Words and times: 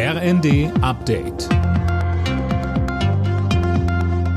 RND 0.00 0.70
Update. 0.80 1.48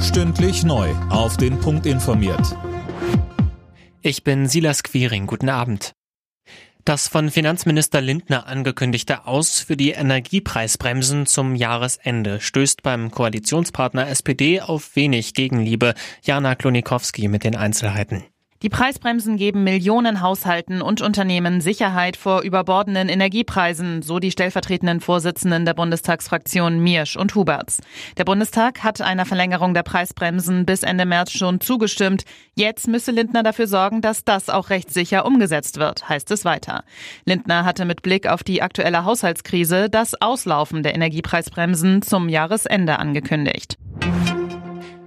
Stündlich 0.01 0.63
neu. 0.63 0.89
Auf 1.11 1.37
den 1.37 1.59
Punkt 1.59 1.85
informiert. 1.85 2.57
Ich 4.01 4.23
bin 4.23 4.47
Silas 4.47 4.81
Quiring. 4.81 5.27
Guten 5.27 5.49
Abend. 5.49 5.93
Das 6.83 7.07
von 7.07 7.29
Finanzminister 7.29 8.01
Lindner 8.01 8.47
angekündigte 8.47 9.27
Aus 9.27 9.59
für 9.59 9.77
die 9.77 9.91
Energiepreisbremsen 9.91 11.27
zum 11.27 11.53
Jahresende 11.53 12.41
stößt 12.41 12.81
beim 12.81 13.11
Koalitionspartner 13.11 14.09
SPD 14.09 14.61
auf 14.61 14.95
wenig 14.95 15.35
Gegenliebe. 15.35 15.93
Jana 16.23 16.55
Klonikowski 16.55 17.27
mit 17.27 17.43
den 17.43 17.55
Einzelheiten. 17.55 18.23
Die 18.63 18.69
Preisbremsen 18.69 19.37
geben 19.37 19.63
Millionen 19.63 20.21
Haushalten 20.21 20.83
und 20.83 21.01
Unternehmen 21.01 21.61
Sicherheit 21.61 22.15
vor 22.15 22.41
überbordenden 22.43 23.09
Energiepreisen, 23.09 24.03
so 24.03 24.19
die 24.19 24.29
stellvertretenden 24.29 24.99
Vorsitzenden 24.99 25.65
der 25.65 25.73
Bundestagsfraktionen 25.73 26.79
Miersch 26.79 27.15
und 27.15 27.33
Huberts. 27.33 27.81
Der 28.17 28.23
Bundestag 28.23 28.83
hat 28.83 29.01
einer 29.01 29.25
Verlängerung 29.25 29.73
der 29.73 29.81
Preisbremsen 29.81 30.67
bis 30.67 30.83
Ende 30.83 31.07
März 31.07 31.31
schon 31.31 31.59
zugestimmt. 31.59 32.23
Jetzt 32.53 32.87
müsse 32.87 33.09
Lindner 33.09 33.41
dafür 33.41 33.65
sorgen, 33.65 34.01
dass 34.01 34.25
das 34.25 34.47
auch 34.51 34.69
rechtssicher 34.69 35.25
umgesetzt 35.25 35.79
wird, 35.79 36.07
heißt 36.07 36.29
es 36.29 36.45
weiter. 36.45 36.83
Lindner 37.25 37.65
hatte 37.65 37.85
mit 37.85 38.03
Blick 38.03 38.27
auf 38.27 38.43
die 38.43 38.61
aktuelle 38.61 39.05
Haushaltskrise 39.05 39.89
das 39.89 40.21
Auslaufen 40.21 40.83
der 40.83 40.93
Energiepreisbremsen 40.93 42.03
zum 42.03 42.29
Jahresende 42.29 42.99
angekündigt. 42.99 43.80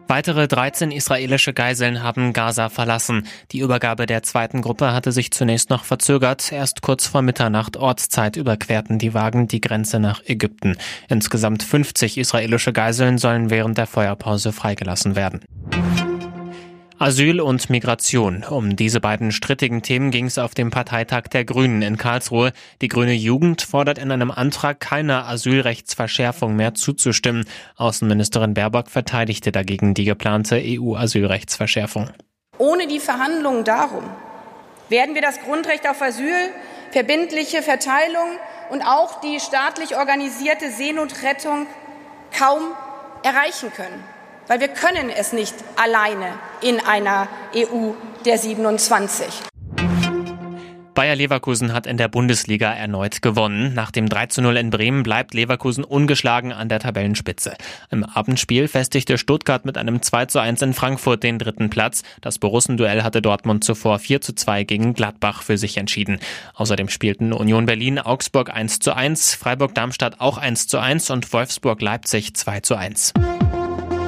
Weitere 0.06 0.48
13 0.48 0.90
israelische 0.90 1.54
Geiseln 1.54 2.02
haben 2.02 2.34
Gaza 2.34 2.68
verlassen. 2.68 3.26
Die 3.52 3.60
Übergabe 3.60 4.04
der 4.04 4.22
zweiten 4.22 4.60
Gruppe 4.60 4.92
hatte 4.92 5.12
sich 5.12 5.30
zunächst 5.30 5.70
noch 5.70 5.84
verzögert. 5.84 6.52
Erst 6.52 6.82
kurz 6.82 7.06
vor 7.06 7.22
Mitternacht 7.22 7.78
Ortszeit 7.78 8.36
überquerten 8.36 8.98
die 8.98 9.14
Wagen 9.14 9.48
die 9.48 9.62
Grenze 9.62 10.00
nach 10.00 10.22
Ägypten. 10.26 10.76
Insgesamt 11.08 11.62
50 11.62 12.18
israelische 12.18 12.72
Geiseln 12.72 13.16
sollen 13.16 13.48
während 13.48 13.78
der 13.78 13.86
Feuerpause 13.86 14.52
freigelassen 14.52 15.16
werden. 15.16 15.40
Asyl 16.98 17.40
und 17.40 17.70
Migration. 17.70 18.44
Um 18.48 18.76
diese 18.76 19.00
beiden 19.00 19.32
strittigen 19.32 19.82
Themen 19.82 20.12
ging 20.12 20.26
es 20.26 20.38
auf 20.38 20.54
dem 20.54 20.70
Parteitag 20.70 21.22
der 21.22 21.44
Grünen 21.44 21.82
in 21.82 21.96
Karlsruhe. 21.96 22.52
Die 22.82 22.88
grüne 22.88 23.14
Jugend 23.14 23.62
fordert 23.62 23.98
in 23.98 24.12
einem 24.12 24.30
Antrag 24.30 24.78
keiner 24.78 25.26
Asylrechtsverschärfung 25.26 26.54
mehr 26.54 26.74
zuzustimmen. 26.74 27.46
Außenministerin 27.76 28.54
Baerbock 28.54 28.90
verteidigte 28.90 29.50
dagegen 29.50 29.94
die 29.94 30.04
geplante 30.04 30.62
EU-Asylrechtsverschärfung. 30.64 32.10
Ohne 32.58 32.86
die 32.86 33.00
Verhandlungen 33.00 33.64
darum 33.64 34.04
werden 34.88 35.16
wir 35.16 35.22
das 35.22 35.40
Grundrecht 35.40 35.88
auf 35.88 36.00
Asyl, 36.00 36.50
verbindliche 36.92 37.62
Verteilung 37.62 38.38
und 38.70 38.82
auch 38.82 39.20
die 39.20 39.40
staatlich 39.40 39.96
organisierte 39.96 40.70
Seenotrettung 40.70 41.66
kaum 42.30 42.62
erreichen 43.24 43.72
können 43.72 44.13
weil 44.48 44.60
wir 44.60 44.68
können 44.68 45.10
es 45.10 45.32
nicht 45.32 45.54
alleine 45.76 46.32
in 46.60 46.80
einer 46.80 47.28
EU 47.54 47.92
der 48.24 48.38
27. 48.38 49.26
Bayer 50.94 51.16
Leverkusen 51.16 51.72
hat 51.72 51.88
in 51.88 51.96
der 51.96 52.06
Bundesliga 52.06 52.72
erneut 52.72 53.20
gewonnen. 53.20 53.74
Nach 53.74 53.90
dem 53.90 54.08
3 54.08 54.26
zu 54.26 54.42
0 54.42 54.56
in 54.56 54.70
Bremen 54.70 55.02
bleibt 55.02 55.34
Leverkusen 55.34 55.82
ungeschlagen 55.82 56.52
an 56.52 56.68
der 56.68 56.78
Tabellenspitze. 56.78 57.56
Im 57.90 58.04
Abendspiel 58.04 58.68
festigte 58.68 59.18
Stuttgart 59.18 59.64
mit 59.64 59.76
einem 59.76 60.02
2 60.02 60.26
zu 60.26 60.38
1 60.38 60.62
in 60.62 60.72
Frankfurt 60.72 61.24
den 61.24 61.40
dritten 61.40 61.68
Platz. 61.68 62.04
Das 62.20 62.38
Borussenduell 62.38 63.02
hatte 63.02 63.20
Dortmund 63.20 63.64
zuvor 63.64 63.98
4 63.98 64.20
zu 64.20 64.36
2 64.36 64.62
gegen 64.62 64.94
Gladbach 64.94 65.42
für 65.42 65.58
sich 65.58 65.78
entschieden. 65.78 66.20
Außerdem 66.54 66.88
spielten 66.88 67.32
Union 67.32 67.66
Berlin 67.66 67.98
Augsburg 67.98 68.54
1 68.54 68.78
zu 68.78 68.94
1, 68.94 69.34
Freiburg 69.34 69.74
Darmstadt 69.74 70.20
auch 70.20 70.38
1 70.38 70.68
zu 70.68 70.78
1 70.78 71.10
und 71.10 71.32
Wolfsburg 71.32 71.82
Leipzig 71.82 72.34
2 72.34 72.60
zu 72.60 72.76
1. 72.76 73.12